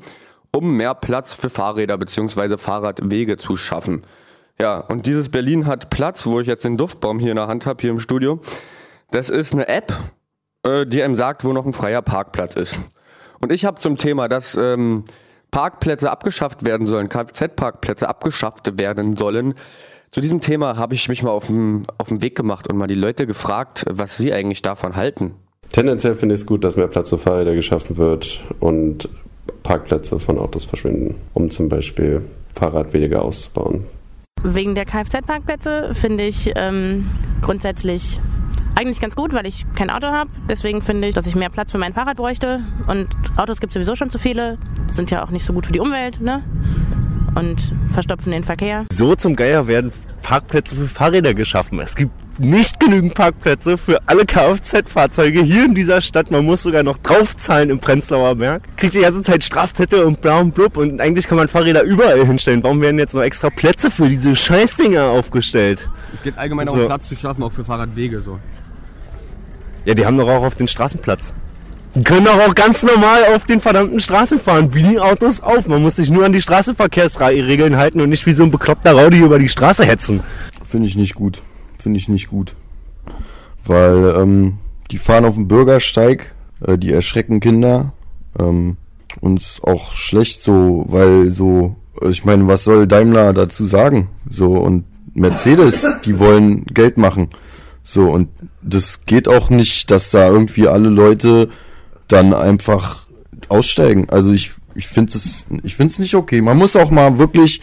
[0.53, 2.57] um mehr Platz für Fahrräder bzw.
[2.57, 4.03] Fahrradwege zu schaffen.
[4.61, 7.67] Ja, und dieses Berlin hat Platz, wo ich jetzt den Duftbaum hier in der Hand
[7.67, 8.41] habe, hier im Studio.
[9.11, 9.93] Das ist eine App,
[10.65, 12.79] äh, die einem sagt, wo noch ein freier Parkplatz ist.
[13.41, 15.05] Und ich habe zum Thema, dass ähm,
[15.51, 19.55] Parkplätze abgeschafft werden sollen, Kfz-Parkplätze abgeschafft werden sollen.
[20.11, 23.27] Zu diesem Thema habe ich mich mal auf den, Weg gemacht und mal die Leute
[23.27, 25.35] gefragt, was sie eigentlich davon halten.
[25.73, 29.09] Tendenziell finde ich es gut, dass mehr Platz für Fahrräder geschaffen wird und
[29.63, 32.23] Parkplätze von Autos verschwinden, um zum Beispiel
[32.55, 33.87] Fahrradwege auszubauen.
[34.43, 37.07] Wegen der Kfz-Parkplätze finde ich ähm,
[37.41, 38.21] grundsätzlich
[38.83, 40.31] eigentlich ganz gut, weil ich kein Auto habe.
[40.49, 42.61] Deswegen finde ich, dass ich mehr Platz für mein Fahrrad bräuchte.
[42.89, 44.59] Und Autos gibt es sowieso schon zu viele.
[44.89, 46.43] Sind ja auch nicht so gut für die Umwelt, ne?
[47.35, 47.63] Und
[47.93, 48.85] verstopfen den Verkehr.
[48.93, 51.81] So zum Geier werden Parkplätze für Fahrräder geschaffen.
[51.81, 56.31] Es gibt nicht genügend Parkplätze für alle Kfz-Fahrzeuge hier in dieser Stadt.
[56.31, 58.63] Man muss sogar noch draufzahlen im Prenzlauer Berg.
[58.77, 60.77] Kriegt die ganze Zeit Strafzettel und bla und blub.
[60.77, 62.63] Und eigentlich kann man Fahrräder überall hinstellen.
[62.63, 65.89] Warum werden jetzt noch extra Plätze für diese Scheißdinger aufgestellt?
[66.15, 66.75] Es geht allgemein So.
[66.75, 68.39] darum, Platz zu schaffen, auch für Fahrradwege so.
[69.85, 71.35] Ja, die haben doch auch auf den Straßenplatz.
[71.95, 75.67] Die können doch auch ganz normal auf den verdammten Straßen fahren, wie die Autos auf.
[75.67, 79.19] Man muss sich nur an die Straßenverkehrsregeln halten und nicht wie so ein bekloppter Rowdy
[79.19, 80.21] über die Straße hetzen.
[80.67, 81.43] Finde ich nicht gut.
[81.79, 82.55] Finde ich nicht gut.
[83.65, 84.59] Weil ähm,
[84.91, 86.35] die fahren auf dem Bürgersteig,
[86.67, 87.93] äh, die erschrecken Kinder.
[88.39, 88.79] Ähm,
[89.21, 91.77] uns auch schlecht so, weil so,
[92.09, 94.09] ich meine, was soll Daimler dazu sagen?
[94.31, 97.29] So und Mercedes, die wollen Geld machen.
[97.85, 98.29] So, und
[98.63, 101.49] das geht auch nicht, dass da irgendwie alle Leute
[102.09, 103.07] dann einfach
[103.49, 104.09] aussteigen.
[104.09, 106.41] Also ich, ich finde es ich find's nicht okay.
[106.41, 107.61] Man muss auch mal wirklich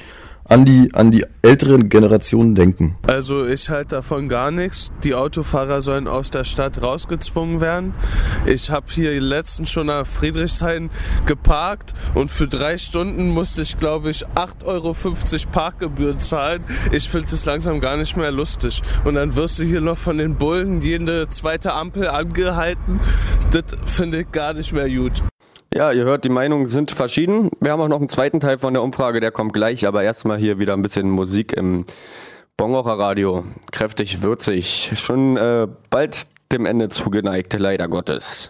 [0.49, 2.95] an die, an die älteren Generationen denken.
[3.07, 4.91] Also ich halte davon gar nichts.
[5.03, 7.93] Die Autofahrer sollen aus der Stadt rausgezwungen werden.
[8.45, 10.89] Ich habe hier letztens schon nach Friedrichshain
[11.25, 14.95] geparkt und für drei Stunden musste ich, glaube ich, 8,50 Euro
[15.51, 16.63] Parkgebühren zahlen.
[16.91, 18.81] Ich finde es langsam gar nicht mehr lustig.
[19.03, 22.99] Und dann wirst du hier noch von den Bullen jede zweite Ampel angehalten.
[23.51, 25.23] Das finde ich gar nicht mehr gut.
[25.73, 27.51] Ja, ihr hört, die Meinungen sind verschieden.
[27.59, 30.39] Wir haben auch noch einen zweiten Teil von der Umfrage, der kommt gleich, aber erstmal
[30.39, 31.85] hier wieder ein bisschen Musik im
[32.57, 33.45] Bongocher Radio.
[33.71, 34.91] Kräftig, würzig.
[34.95, 38.49] Schon äh, bald dem Ende zugeneigt, leider Gottes.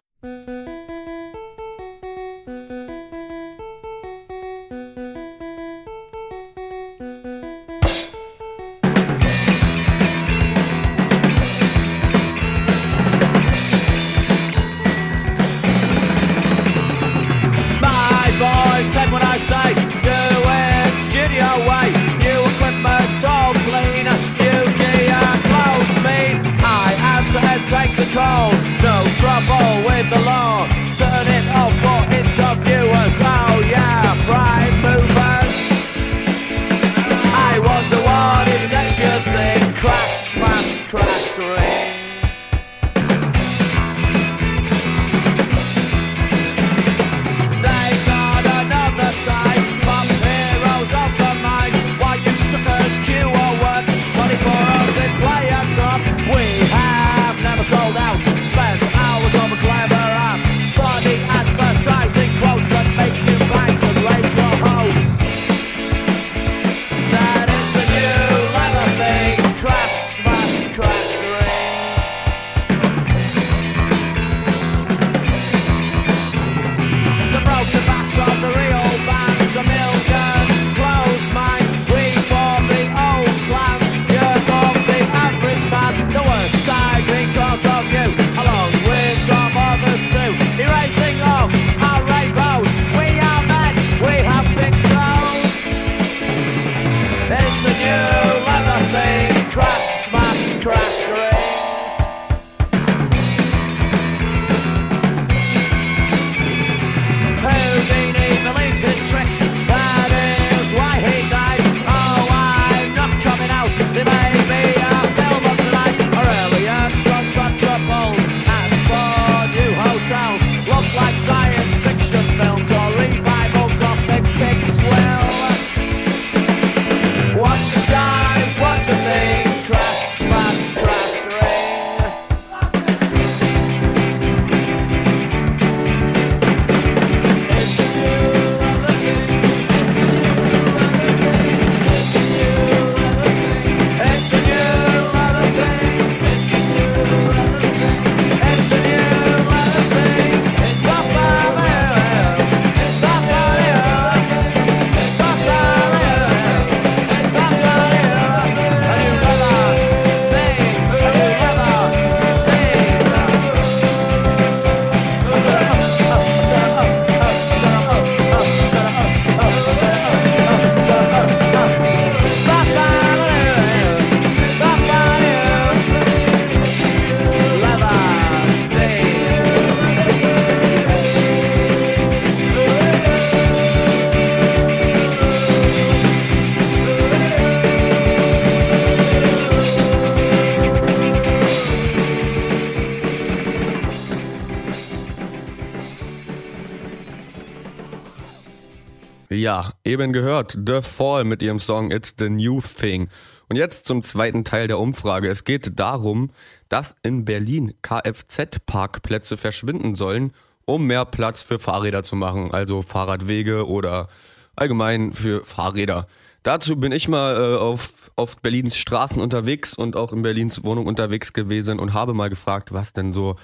[199.89, 203.09] Eben gehört, The Fall mit ihrem Song It's the New Thing.
[203.49, 205.27] Und jetzt zum zweiten Teil der Umfrage.
[205.27, 206.29] Es geht darum,
[206.69, 210.31] dass in Berlin Kfz-Parkplätze verschwinden sollen,
[210.65, 214.07] um mehr Platz für Fahrräder zu machen, also Fahrradwege oder
[214.55, 216.07] allgemein für Fahrräder.
[216.43, 220.85] Dazu bin ich mal äh, auf, auf Berlins Straßen unterwegs und auch in Berlins Wohnung
[220.85, 223.35] unterwegs gewesen und habe mal gefragt, was denn so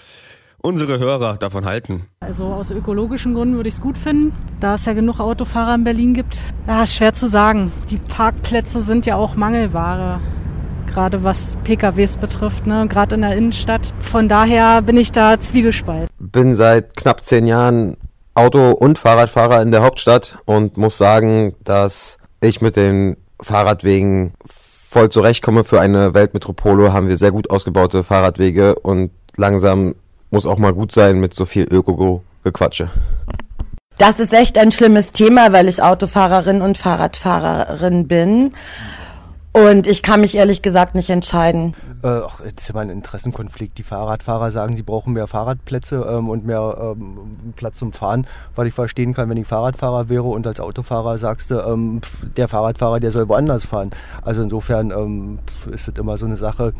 [0.66, 2.08] unsere Hörer davon halten.
[2.20, 5.84] Also aus ökologischen Gründen würde ich es gut finden, da es ja genug Autofahrer in
[5.84, 6.40] Berlin gibt.
[6.68, 7.72] Ja, schwer zu sagen.
[7.90, 10.20] Die Parkplätze sind ja auch Mangelware,
[10.88, 12.88] gerade was PKWs betrifft, ne?
[12.90, 13.94] gerade in der Innenstadt.
[14.00, 16.10] Von daher bin ich da zwiegespalten.
[16.18, 17.98] bin seit knapp zehn Jahren
[18.34, 24.34] Auto- und Fahrradfahrer in der Hauptstadt und muss sagen, dass ich mit den Fahrradwegen
[24.90, 25.64] voll zurechtkomme.
[25.64, 29.96] Für eine Weltmetropole haben wir sehr gut ausgebaute Fahrradwege und langsam
[30.32, 32.90] muss auch mal gut sein mit so viel Öko-Gequatsche.
[33.98, 38.54] Das ist echt ein schlimmes Thema, weil ich Autofahrerin und Fahrradfahrerin bin.
[39.54, 41.76] Und ich kann mich ehrlich gesagt nicht entscheiden.
[42.04, 43.78] Äh, ach, das ist ja mal ein Interessenkonflikt.
[43.78, 48.68] Die Fahrradfahrer sagen, sie brauchen mehr Fahrradplätze ähm, und mehr ähm, Platz zum Fahren, weil
[48.68, 52.02] ich verstehen kann, wenn ich Fahrradfahrer wäre und als Autofahrer sagst du, ähm,
[52.36, 53.92] der Fahrradfahrer, der soll woanders fahren.
[54.24, 55.40] Also insofern ähm,
[55.72, 56.74] ist es immer so eine Sache.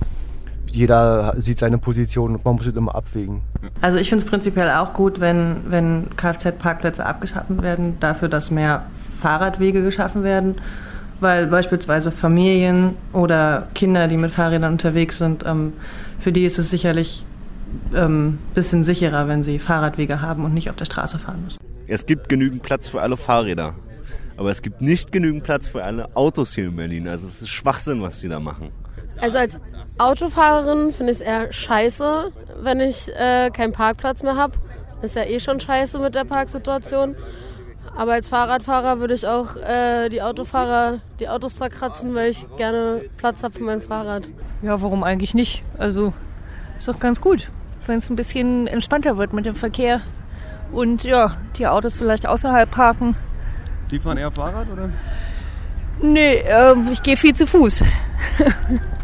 [0.72, 3.42] Jeder sieht seine Position und man muss es immer abwägen.
[3.82, 8.86] Also ich finde es prinzipiell auch gut, wenn, wenn Kfz-Parkplätze abgeschaffen werden, dafür, dass mehr
[9.20, 10.56] Fahrradwege geschaffen werden,
[11.20, 15.74] weil beispielsweise Familien oder Kinder, die mit Fahrrädern unterwegs sind, ähm,
[16.20, 17.26] für die ist es sicherlich
[17.92, 21.60] ein ähm, bisschen sicherer, wenn sie Fahrradwege haben und nicht auf der Straße fahren müssen.
[21.88, 23.76] Es gibt genügend Platz für alle Fahrräder.
[24.38, 27.08] Aber es gibt nicht genügend Platz für alle Autos hier in Berlin.
[27.08, 28.70] Also es ist Schwachsinn, was die da machen.
[29.18, 29.58] Also als
[29.98, 32.32] Autofahrerin finde ich es eher scheiße,
[32.62, 34.54] wenn ich äh, keinen Parkplatz mehr habe.
[35.02, 37.16] Ist ja eh schon scheiße mit der Parksituation.
[37.96, 43.04] Aber als Fahrradfahrer würde ich auch äh, die Autofahrer die Autos zerkratzen, weil ich gerne
[43.16, 44.28] Platz habe für mein Fahrrad.
[44.62, 45.64] Ja, warum eigentlich nicht?
[45.78, 46.14] Also
[46.76, 47.50] ist doch ganz gut,
[47.86, 50.02] wenn es ein bisschen entspannter wird mit dem Verkehr.
[50.74, 53.16] Und ja, die Autos vielleicht außerhalb parken.
[53.92, 54.90] Die fahren eher Fahrrad oder?
[56.02, 57.86] Nee, ähm, ich gehe viel zu Fuß.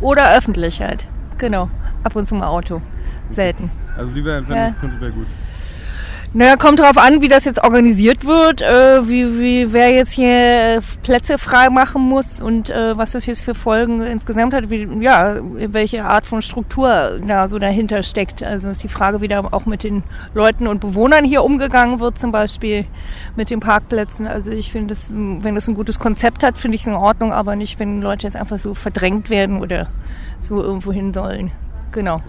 [0.00, 1.06] Oder öffentlich halt.
[1.38, 1.70] Genau.
[2.04, 2.80] Ab und zu mal Auto.
[3.28, 3.70] Selten.
[3.96, 4.56] Also wären Ja.
[4.68, 4.74] ja.
[4.78, 5.26] prinzipiell gut.
[6.36, 10.28] Naja, kommt drauf an, wie das jetzt organisiert wird, äh, wie, wie wer jetzt hier
[10.28, 14.86] äh, Plätze frei machen muss und äh, was das jetzt für Folgen insgesamt hat, wie,
[15.00, 18.42] ja, welche Art von Struktur da so dahinter steckt.
[18.42, 20.02] Also ist die Frage, wie da auch mit den
[20.34, 22.84] Leuten und Bewohnern hier umgegangen wird, zum Beispiel
[23.34, 24.26] mit den Parkplätzen.
[24.26, 27.32] Also ich finde, das, wenn das ein gutes Konzept hat, finde ich es in Ordnung,
[27.32, 29.88] aber nicht, wenn Leute jetzt einfach so verdrängt werden oder
[30.38, 31.50] so irgendwo hin sollen.
[31.92, 32.20] Genau.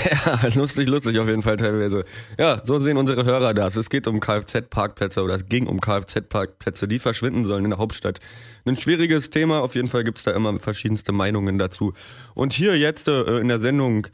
[0.24, 2.04] Ja, lustig, lustig auf jeden Fall teilweise.
[2.38, 3.76] Ja, so sehen unsere Hörer das.
[3.76, 8.20] Es geht um Kfz-Parkplätze oder es ging um Kfz-Parkplätze, die verschwinden sollen in der Hauptstadt.
[8.64, 11.94] Ein schwieriges Thema, auf jeden Fall gibt's da immer verschiedenste Meinungen dazu.
[12.34, 14.06] Und hier jetzt äh, in der Sendung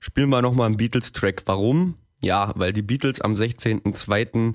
[0.00, 1.42] spielen wir nochmal einen Beatles-Track.
[1.46, 1.96] Warum?
[2.20, 4.54] Ja, weil die Beatles am 16.02.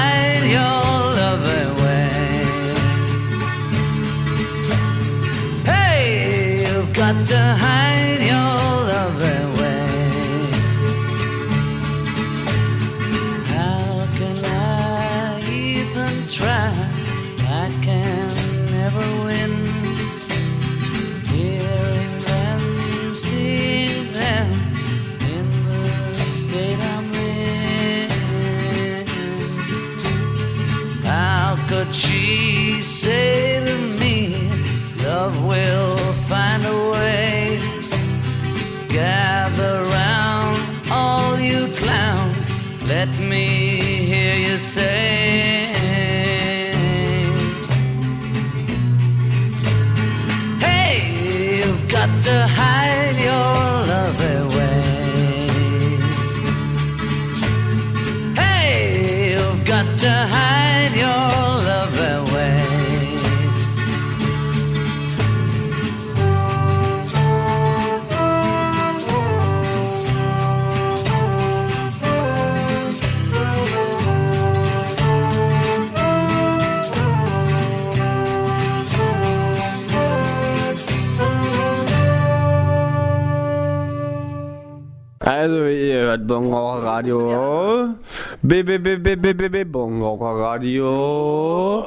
[89.66, 91.84] Bongraucher Radio.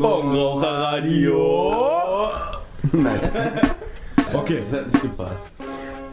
[0.00, 1.42] Bongraucherradio.
[2.92, 3.20] Nein.
[4.32, 4.58] Okay.
[4.58, 5.52] Das hat nicht gepasst.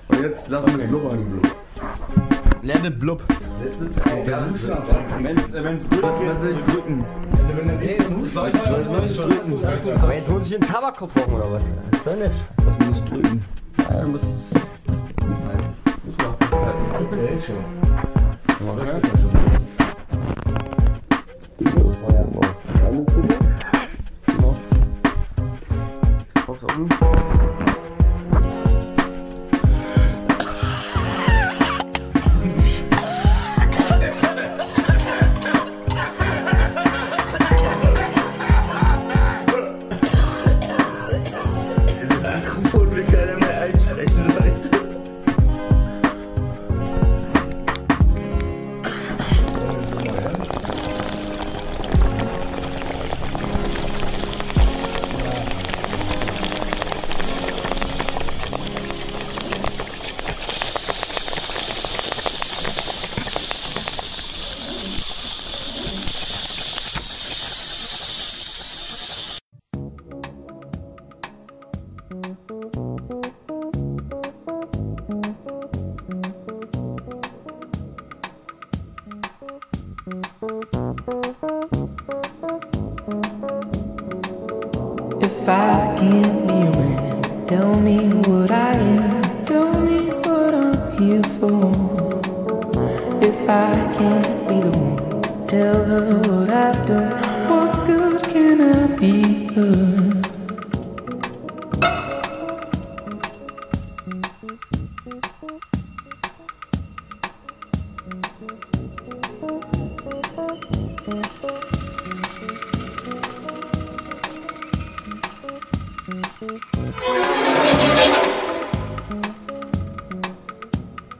[0.09, 1.41] Und jetzt lass uns Blub an.
[2.61, 3.23] Lerne Blub.
[3.59, 7.05] Wenn's, wenn's drückt, was soll ich drücken?
[7.31, 8.61] Also wenn dann nee, es muss soll ich
[9.17, 9.65] drücken.
[9.99, 11.63] Aber jetzt muss ich einen Tabakkopf rauchen oder was?
[11.89, 12.35] Das soll nicht.
[12.57, 13.43] Was muss drücken?
[13.79, 14.25] Ja, du musst.
[17.13, 17.63] Okay, schon.
[18.47, 19.62] Das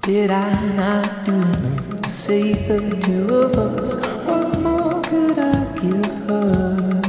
[0.04, 3.96] Did I not do enough to save the two of us?
[4.28, 7.02] What more could I give her?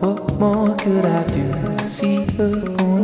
[0.00, 2.97] What more could I do to see her point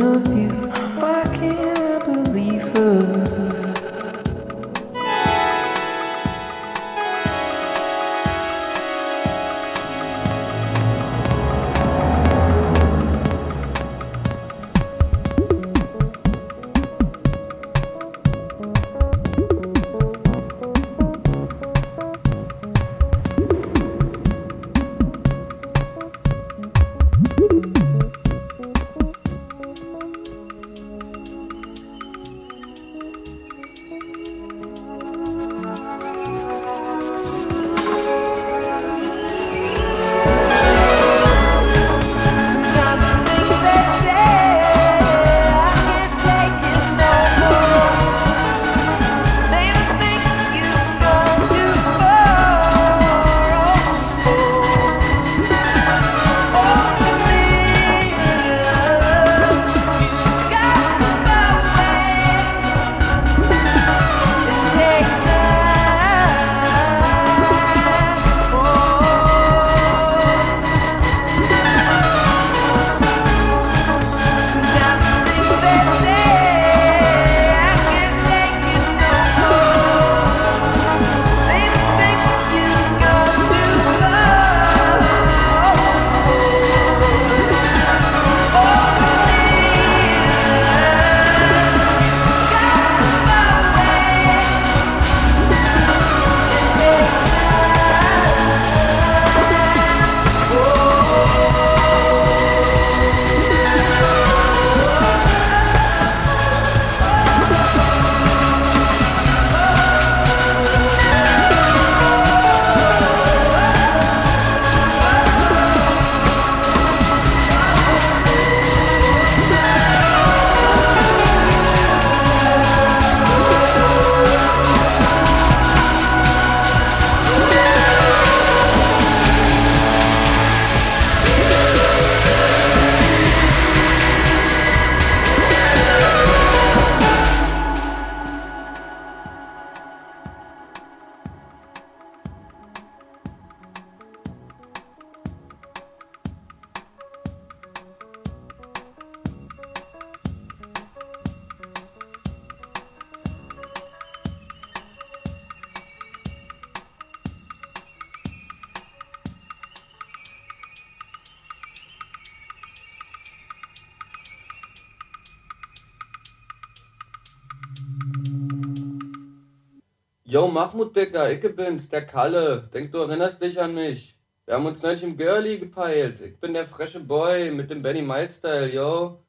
[170.65, 172.67] Mahmoud, Dicker, ich bin's, der Kalle.
[172.73, 174.17] Denk, du erinnerst dich an mich.
[174.45, 176.19] Wir haben uns neulich im Girlie gepeilt.
[176.21, 179.19] Ich bin der frische Boy mit dem Benny Miles-Style, yo.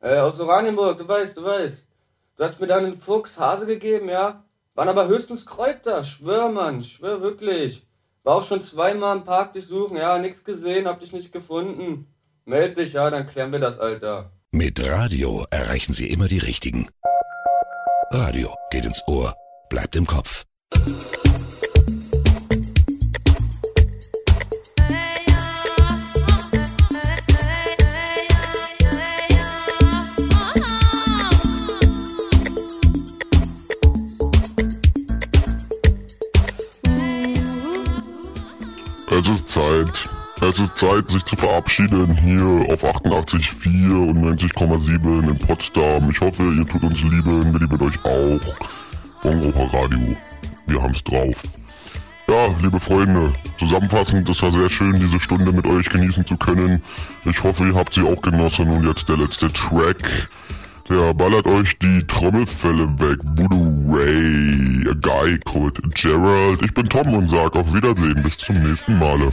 [0.00, 1.88] Äh, aus Oranienburg, du weißt, du weißt.
[2.36, 4.44] Du hast mir dann einen Fuchs Hase gegeben, ja?
[4.74, 7.84] Waren aber höchstens Kräuter, schwör, Mann, schwör wirklich.
[8.22, 12.06] War auch schon zweimal im Park dich suchen, ja, nix gesehen, hab dich nicht gefunden.
[12.44, 14.30] Meld dich, ja, dann klären wir das, Alter.
[14.52, 16.88] Mit Radio erreichen Sie immer die Richtigen.
[18.12, 19.34] Radio geht ins Ohr,
[19.68, 20.44] bleibt im Kopf.
[39.18, 40.08] Es ist Zeit.
[40.42, 46.10] Es ist Zeit, sich zu verabschieden hier auf 88,4 und 90,7 in Potsdam.
[46.10, 48.56] Ich hoffe, ihr tut uns Liebe, wir lieben euch auch.
[49.22, 50.16] Bonropa Radio,
[50.66, 51.42] wir haben's drauf.
[52.28, 56.82] Ja, liebe Freunde, zusammenfassend, es war sehr schön, diese Stunde mit euch genießen zu können.
[57.24, 60.28] Ich hoffe, ihr habt sie auch genossen und jetzt der letzte Track.
[60.88, 63.18] Der ballert euch die Trommelfälle weg.
[63.22, 66.62] Voodoo Ray, a guy called Gerald.
[66.62, 68.22] Ich bin Tom und sag auf Wiedersehen.
[68.22, 69.32] Bis zum nächsten Male.